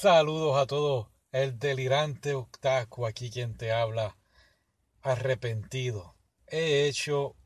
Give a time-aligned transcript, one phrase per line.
[0.00, 1.08] Saludos a todos.
[1.30, 4.16] El delirante Octaco, aquí quien te habla.
[5.02, 6.14] Arrepentido.
[6.46, 7.36] He hecho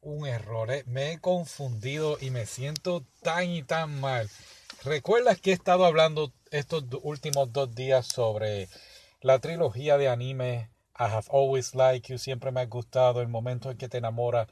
[0.00, 0.70] un error.
[0.70, 0.84] eh.
[0.86, 4.30] Me he confundido y me siento tan y tan mal.
[4.84, 8.68] ¿Recuerdas que he estado hablando estos últimos dos días sobre
[9.20, 12.18] la trilogía de anime I Have Always Liked You?
[12.18, 14.46] Siempre me ha gustado el momento en que te enamora.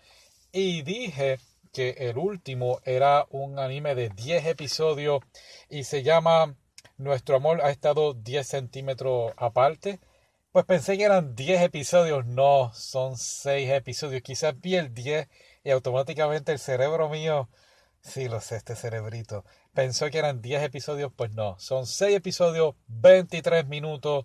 [0.50, 1.38] Y dije
[1.72, 5.22] que el último era un anime de 10 episodios
[5.70, 6.56] y se llama
[6.98, 10.00] Nuestro amor ha estado 10 centímetros aparte.
[10.52, 14.22] Pues pensé que eran 10 episodios, no, son 6 episodios.
[14.22, 15.28] Quizás vi el 10
[15.64, 17.50] y automáticamente el cerebro mío,
[18.00, 19.44] sí lo sé, este cerebrito,
[19.74, 24.24] pensó que eran 10 episodios, pues no, son 6 episodios, 23 minutos.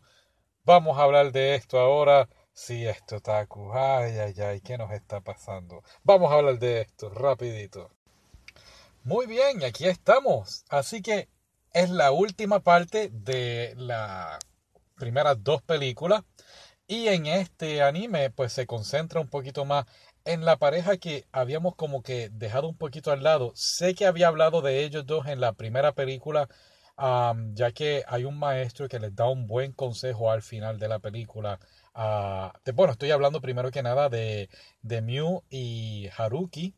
[0.64, 2.30] Vamos a hablar de esto ahora.
[2.53, 3.73] Sí, esto, Taku.
[3.73, 5.84] Ay, ay, ay, ¿qué nos está pasando?
[6.03, 7.92] Vamos a hablar de esto, rapidito.
[9.03, 10.64] Muy bien, aquí estamos.
[10.70, 11.28] Así que
[11.73, 14.39] es la última parte de las
[14.95, 16.23] primeras dos películas.
[16.88, 19.86] Y en este anime, pues se concentra un poquito más
[20.25, 23.53] en la pareja que habíamos como que dejado un poquito al lado.
[23.55, 26.50] Sé que había hablado de ellos dos en la primera película,
[27.53, 31.00] ya que hay un maestro que les da un buen consejo al final de la
[31.00, 31.59] película.
[31.94, 34.50] ah, de- bueno, estoy hablando primero que nada de,
[34.81, 36.75] de Mew y Haruki.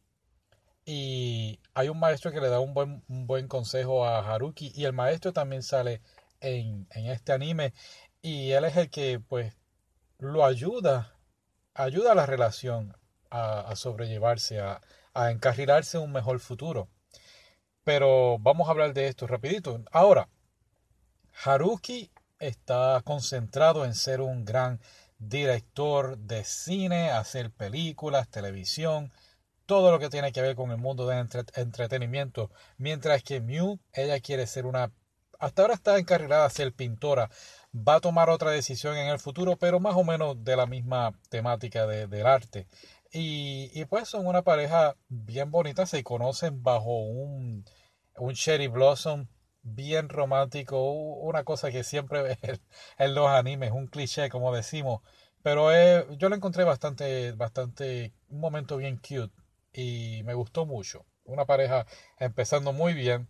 [0.86, 4.72] Y hay un maestro que le da un buen, un buen consejo a Haruki.
[4.76, 6.02] Y el maestro también sale
[6.42, 7.74] en, en este anime.
[8.22, 9.54] Y él es el que pues
[10.20, 11.16] lo ayuda,
[11.74, 12.96] ayuda a la relación
[13.30, 14.82] a, a sobrellevarse, a,
[15.14, 16.90] a encarrilarse en un mejor futuro.
[17.84, 19.84] Pero vamos a hablar de esto rapidito.
[19.92, 20.30] Ahora,
[21.44, 24.80] Haruki está concentrado en ser un gran
[25.18, 29.12] director de cine, hacer películas, televisión,
[29.66, 32.52] todo lo que tiene que ver con el mundo del entre- entretenimiento.
[32.78, 34.92] Mientras que Mew, ella quiere ser una...
[35.40, 37.30] Hasta ahora está encarrilada a ser pintora.
[37.76, 41.14] Va a tomar otra decisión en el futuro, pero más o menos de la misma
[41.30, 42.68] temática de- del arte.
[43.12, 47.64] Y, y pues son una pareja bien bonita, se conocen bajo un,
[48.18, 49.28] un cherry blossom
[49.62, 52.38] bien romántico, una cosa que siempre
[52.98, 55.02] en los animes, un cliché como decimos,
[55.42, 59.32] pero eh, yo lo encontré bastante, bastante, un momento bien cute
[59.74, 61.06] y me gustó mucho.
[61.26, 61.86] Una pareja
[62.20, 63.28] empezando muy bien,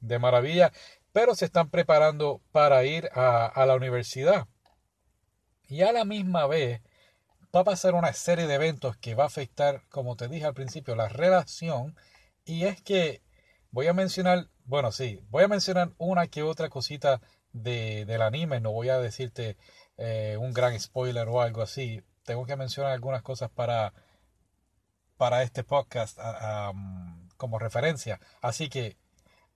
[0.00, 0.72] de maravilla,
[1.12, 4.46] pero se están preparando para ir a, la universidad.
[5.68, 6.82] Y a la misma vez
[7.54, 10.54] va a pasar una serie de eventos que va a afectar, como te dije al
[10.54, 11.96] principio, la relación.
[12.44, 13.22] Y es que
[13.70, 17.20] voy a mencionar, bueno, sí, voy a mencionar una que otra cosita
[17.52, 18.60] de, del anime.
[18.60, 19.56] No voy a decirte
[19.96, 22.02] eh, un gran spoiler o algo así.
[22.24, 23.94] Tengo que mencionar algunas cosas para,
[25.16, 28.20] para este podcast um, como referencia.
[28.40, 28.96] Así que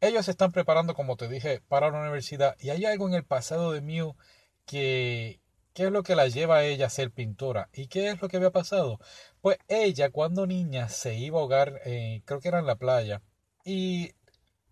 [0.00, 2.56] ellos se están preparando, como te dije, para la universidad.
[2.58, 4.16] Y hay algo en el pasado de Mew
[4.64, 5.40] que,
[5.74, 7.68] ¿qué es lo que la lleva a ella a ser pintora?
[7.72, 8.98] ¿Y qué es lo que había pasado?
[9.40, 13.22] Pues ella, cuando niña, se iba a ahogar, eh, creo que era en la playa,
[13.64, 14.14] y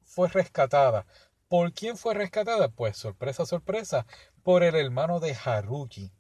[0.05, 1.07] fue rescatada.
[1.49, 2.69] ¿Por quién fue rescatada?
[2.69, 4.07] Pues sorpresa, sorpresa,
[4.43, 6.13] por el hermano de Haruki.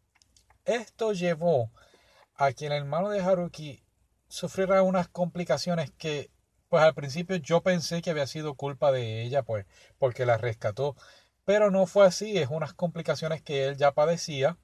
[0.64, 1.70] Esto llevó
[2.34, 3.82] a que el hermano de Haruki
[4.28, 6.30] sufriera unas complicaciones que,
[6.68, 9.66] pues al principio yo pensé que había sido culpa de ella, pues,
[9.98, 10.96] porque la rescató.
[11.44, 14.58] Pero no fue así, es unas complicaciones que él ya padecía.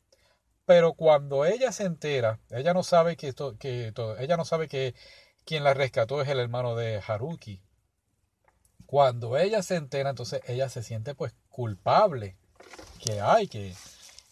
[0.66, 4.68] Pero cuando ella se entera, ella no sabe que, esto, que todo, ella no sabe
[4.68, 4.94] que
[5.44, 7.62] quien la rescató es el hermano de Haruki.
[8.86, 12.36] Cuando ella se entera, entonces ella se siente pues culpable.
[13.00, 13.74] Que ay, que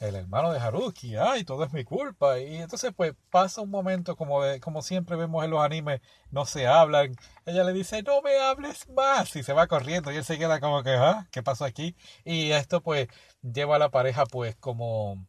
[0.02, 2.40] el hermano de Haruki, ay, todo es mi culpa.
[2.40, 6.44] Y entonces pues pasa un momento como de, como siempre vemos en los animes, no
[6.44, 7.14] se hablan.
[7.46, 9.34] Ella le dice, no me hables más.
[9.36, 11.94] Y se va corriendo y él se queda como que, ah, ¿qué pasó aquí?
[12.24, 13.08] Y esto pues
[13.42, 15.24] lleva a la pareja pues como,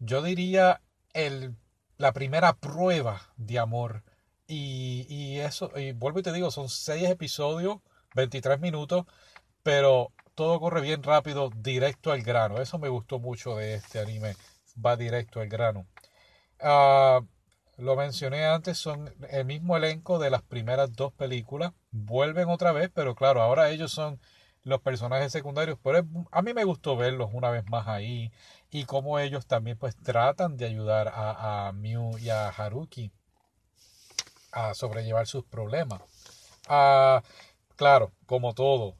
[0.00, 0.82] yo diría,
[1.14, 1.56] el,
[1.96, 4.02] la primera prueba de amor.
[4.46, 7.78] Y, y eso, y vuelvo y te digo, son seis episodios,
[8.14, 9.06] 23 minutos,
[9.62, 12.62] pero todo corre bien rápido, directo al grano.
[12.62, 14.36] Eso me gustó mucho de este anime.
[14.82, 15.86] Va directo al grano.
[16.58, 17.20] Ah,
[17.76, 21.74] lo mencioné antes, son el mismo elenco de las primeras dos películas.
[21.90, 24.18] Vuelven otra vez, pero claro, ahora ellos son
[24.62, 25.78] los personajes secundarios.
[25.82, 28.32] Pero a mí me gustó verlos una vez más ahí.
[28.70, 33.12] Y cómo ellos también pues tratan de ayudar a, a Mew y a Haruki
[34.52, 36.00] a sobrellevar sus problemas.
[36.66, 37.22] Ah,
[37.76, 38.94] claro, como todo,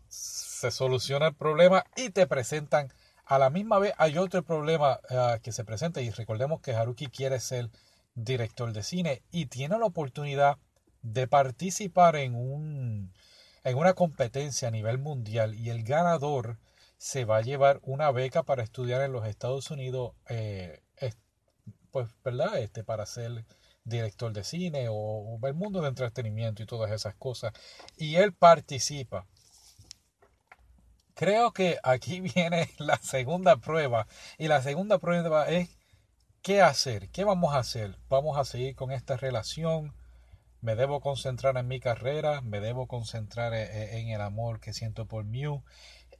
[0.61, 2.93] se soluciona el problema y te presentan
[3.25, 7.07] a la misma vez hay otro problema ah, que se presenta y recordemos que Haruki
[7.07, 7.71] quiere ser
[8.15, 10.59] director de cine y tiene la oportunidad
[11.03, 13.13] de participar en un
[13.65, 16.59] en una competencia a nivel mundial y el ganador
[16.99, 20.81] se va a llevar una beca para estudiar en los Estados Unidos, eh,
[21.91, 22.59] pues, ¿verdad?
[22.59, 23.47] Este, para ser
[23.85, 27.53] director de cine o, o, el mundo de entretenimiento y todas esas cosas.
[27.97, 29.27] Y él participa.
[31.21, 34.07] Creo que aquí viene la segunda prueba.
[34.39, 35.69] Y la segunda prueba es
[36.41, 37.97] qué hacer, qué vamos a hacer.
[38.09, 39.93] Vamos a seguir con esta relación
[40.63, 44.73] me debo concentrar en mi carrera, me debo concentrar e, e, en el amor que
[44.73, 45.63] siento por Mew.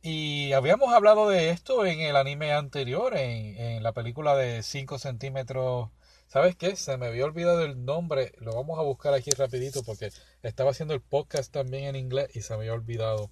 [0.03, 5.91] Y habíamos hablado de esto en el anime anterior, en, la película de 5 centímetros.
[6.29, 6.77] ¿Sabes qué?
[6.77, 8.33] Se me había olvidado el nombre.
[8.39, 10.11] Lo vamos a buscar aquí rapidito porque
[10.43, 13.31] estaba haciendo el podcast también en inglés y se me había olvidado.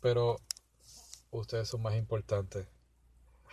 [0.00, 0.38] Pero
[1.30, 2.66] ustedes son más importantes.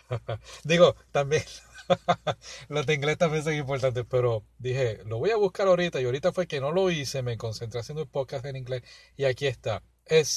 [0.64, 1.42] Digo, también
[2.68, 6.32] los de inglés también son importantes, pero dije, lo voy a buscar ahorita y ahorita
[6.32, 8.82] fue que no lo hice, me concentré haciendo el podcast en inglés
[9.16, 9.82] y aquí está.
[10.06, 10.28] Es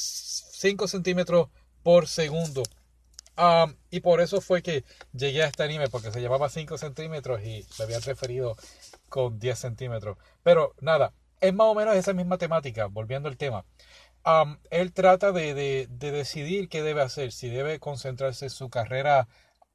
[0.54, 1.48] 5 centímetros
[1.82, 2.62] por segundo.
[3.90, 7.66] y por eso fue que llegué a este anime, porque se llamaba 5 centímetros y
[7.78, 8.56] me habían referido
[9.08, 10.18] con 10 centímetros.
[10.42, 13.64] Pero nada, es más o menos esa misma temática, volviendo al tema.
[14.70, 19.28] Él trata de, de, decidir qué debe hacer, si debe concentrarse en su carrera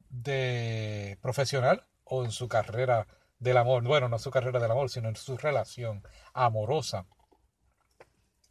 [0.10, 3.08] de profesional o en su carrera
[3.40, 3.84] del amor.
[3.84, 6.04] Bueno, no su carrera del amor, sino en su relación
[6.34, 7.06] amorosa.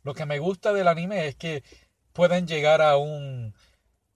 [0.03, 1.65] Lo que me gusta del anime es que
[2.13, 3.55] pueden llegar a un,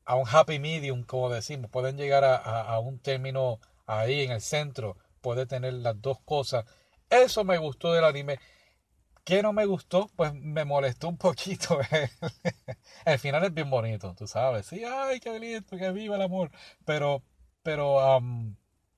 [0.04, 4.40] a un happy medium, como decimos, pueden llegar a, a, un término ahí en el
[4.40, 6.64] centro, puede tener las dos cosas.
[7.08, 8.38] Eso me gustó del anime.
[9.24, 10.08] ¿Qué no me gustó?
[10.16, 11.78] Pues me molestó un poquito.
[13.04, 14.66] el final es bien bonito, tú sabes.
[14.66, 16.50] Sí, ay, qué lindo, que viva el amor.
[16.84, 17.22] Pero
[17.62, 17.94] pero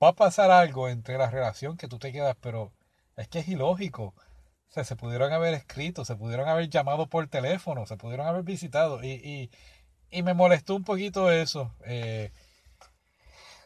[0.01, 2.73] va a pasar algo entre la relación que tú te quedas, pero
[3.17, 4.13] es que es ilógico.
[4.69, 9.03] Se pudieron haber escrito, se pudieron haber llamado por teléfono, se pudieron haber visitado.
[9.03, 9.51] Y,
[10.11, 11.75] y, me molestó un poquito eso.
[11.85, 12.31] Eh,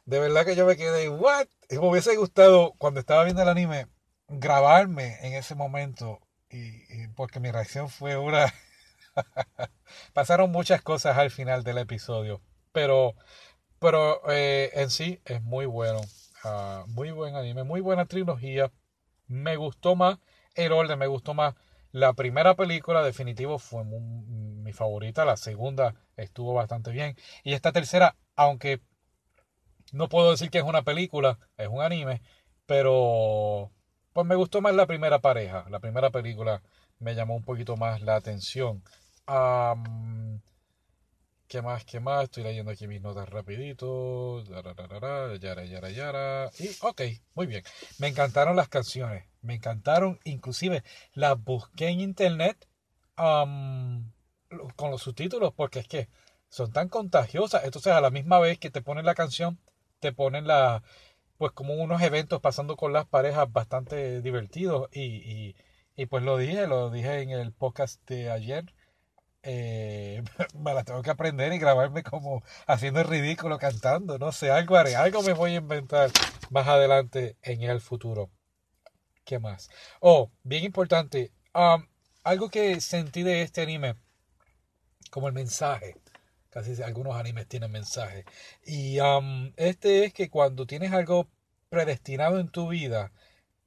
[0.06, 1.48] de verdad que yo me quedé, ¿what?
[1.70, 3.88] me hubiese gustado, cuando estaba viendo el anime,
[4.28, 6.20] grabarme en ese momento.
[6.50, 8.54] Y, porque mi reacción fue una...
[10.14, 12.42] Pasaron muchas cosas al final del episodio.
[12.72, 13.16] Pero
[13.80, 16.02] pero eh, en sí es muy bueno.
[16.44, 18.72] Ah, muy buen anime, muy buena trilogía.
[19.28, 20.20] Me gustó más
[20.56, 21.56] el orden, me gustó más.
[21.92, 25.26] La primera película, definitivo, fue mi favorita.
[25.26, 27.16] La segunda estuvo bastante bien.
[27.44, 28.82] Y esta tercera, aunque
[29.94, 32.22] no puedo decir que es una película, es un anime,
[32.66, 33.72] pero
[34.18, 35.68] pues me gustó más la primera pareja.
[35.70, 36.64] La primera película
[36.98, 38.82] me llamó un poquito más la atención.
[41.48, 41.86] ¿Qué más?
[41.86, 42.24] ¿Qué más?
[42.24, 44.44] Estoy leyendo aquí mis notas rapidito.
[44.46, 46.50] Yara, yara, yara.
[46.58, 47.02] Y ok,
[47.36, 47.64] muy bien.
[48.00, 49.24] Me encantaron las canciones.
[49.44, 50.20] Me encantaron.
[50.24, 50.84] Inclusive
[51.14, 52.68] las busqué en internet
[53.14, 54.12] con
[54.90, 56.10] los subtítulos porque es que
[56.50, 57.66] son tan contagiosas.
[57.66, 59.60] Entonces a la misma vez que te ponen la canción,
[60.00, 60.82] te ponen la...
[61.38, 64.90] Pues como unos eventos pasando con las parejas bastante divertidos.
[64.92, 65.56] Y, y,
[65.96, 68.74] y pues lo dije, lo dije en el podcast de ayer
[69.50, 70.24] eh,
[70.56, 74.76] me la tengo que aprender y grabarme como haciendo el ridículo cantando, no sé, algo
[74.76, 76.12] haré, algo me voy a inventar
[76.50, 78.30] más adelante en el futuro.
[79.24, 79.70] ¿Qué más?
[80.02, 81.86] Oh, bien importante, um,
[82.24, 83.96] algo que sentí de este anime,
[85.12, 85.96] como el mensaje,
[86.64, 88.26] casi algunos animes tienen mensaje,
[88.66, 91.28] y um, este es que cuando tienes algo
[91.70, 93.12] predestinado en tu vida,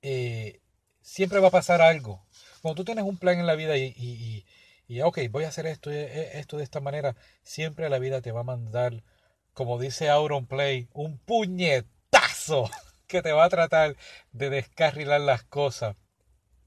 [0.03, 0.61] eh,
[1.03, 2.25] siempre va a pasar algo.
[2.63, 4.45] Cuando tú tienes un plan en la vida y
[4.91, 8.23] y ok, voy a hacer esto, eh, eh, esto de esta manera, siempre la vida
[8.23, 9.05] te va a mandar,
[9.53, 12.69] como dice Auron Play, un puñetazo
[13.07, 13.97] que te va a tratar
[14.33, 15.95] de descarrilar las cosas.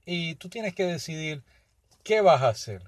[0.06, 1.44] Y tú tienes que decidir
[2.04, 2.84] qué vas a hacer.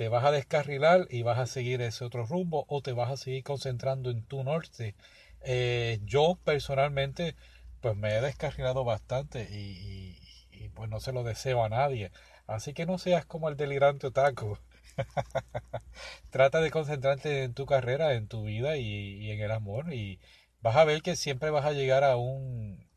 [0.00, 3.18] ¿Te vas a descarrilar y vas a seguir ese otro rumbo o te vas a
[3.18, 4.94] seguir concentrando en tu norte?
[5.42, 7.36] Eh, yo personalmente
[7.82, 10.16] pues me he descarrilado bastante y,
[10.52, 12.12] y, pues no se lo deseo a nadie.
[12.46, 14.56] Así que no seas como el delirante otaku.
[16.30, 20.18] Trata de concentrarte en tu carrera, en tu vida y, en el amor y
[20.62, 22.88] vas a ver que siempre vas a llegar a un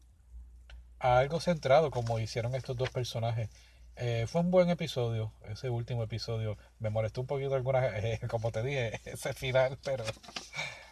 [1.00, 3.50] a algo centrado como hicieron estos dos personajes.
[3.96, 6.58] Eh, fue un buen episodio, ese último episodio.
[6.80, 10.04] Me molestó un poquito algunas, eh, como te dije, ese final, pero,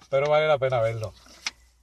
[0.09, 1.13] pero vale la pena verlo.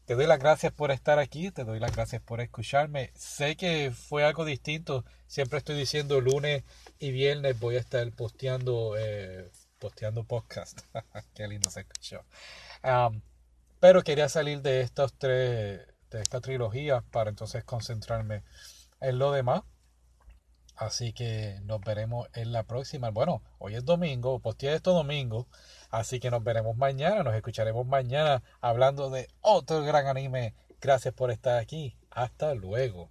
[0.04, 3.12] Te doy las gracias por estar aquí, te doy las gracias por escucharme.
[3.14, 5.04] Sé que fue algo distinto.
[5.26, 6.64] Siempre estoy diciendo lunes
[6.98, 10.80] y viernes voy a estar posteando, eh, posteando podcast.
[11.34, 12.24] Qué lindo se escuchó.
[13.80, 18.44] pero quería salir de estos tres, de esta trilogía para entonces concentrarme
[19.00, 19.62] en lo demás.
[20.78, 23.10] Así que nos veremos en la próxima.
[23.10, 25.48] Bueno, hoy es domingo, posteé esto domingo.
[25.90, 30.54] Así que nos veremos mañana, nos escucharemos mañana hablando de otro gran anime.
[30.80, 31.96] Gracias por estar aquí.
[32.12, 33.10] Hasta luego.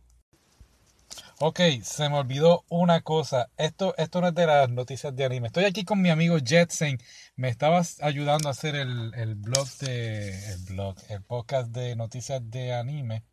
[1.39, 3.49] Ok, se me olvidó una cosa.
[3.57, 5.47] Esto, esto no es de las noticias de anime.
[5.47, 6.97] Estoy aquí con mi amigo Jetsen.
[7.35, 10.53] Me estabas ayudando a hacer el, el blog de.
[10.53, 13.23] El blog, el podcast de noticias de anime.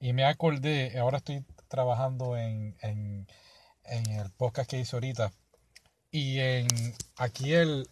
[0.00, 3.26] Y me acordé, ahora estoy trabajando en, en,
[3.90, 5.32] en el podcast que hice ahorita.
[6.10, 6.66] Y en
[7.16, 7.86] aquí el,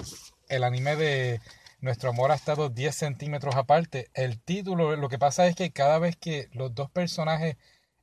[0.49, 1.41] el anime de
[1.81, 4.11] Nuestro amor ha estado 10 centímetros aparte.
[4.15, 7.57] El título, lo que pasa es que cada vez que los dos personajes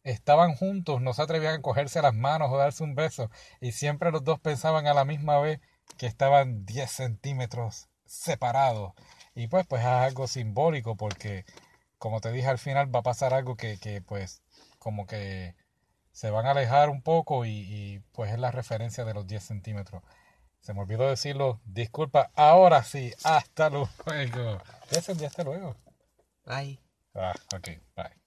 [0.03, 3.29] estaban juntos, no se atrevían a cogerse las manos o darse un beso.
[3.59, 5.59] Y siempre los dos pensaban a la misma vez
[5.97, 8.93] que estaban 10 centímetros separados.
[9.35, 11.45] Y pues, pues es algo simbólico porque,
[11.97, 14.41] como te dije al final, va a pasar algo que, que pues,
[14.79, 15.55] como que
[16.15, 19.43] se van a alejar un poco y, y pues es la referencia de los 10
[19.43, 20.01] centímetros.
[20.61, 21.59] Se me olvidó decirlo.
[21.65, 22.31] Disculpa.
[22.35, 23.13] Ahora sí.
[23.25, 23.89] Hasta luego.
[25.17, 25.75] Ya hasta luego.
[26.45, 26.79] Bye.
[27.13, 27.67] Ah, ok.
[27.97, 28.24] Bye.